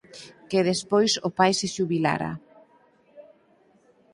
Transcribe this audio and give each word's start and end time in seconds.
Que 0.49 0.59
despois 0.69 1.11
o 1.27 1.29
pai 1.37 1.51
se 1.59 1.67
xubilara. 1.75 2.31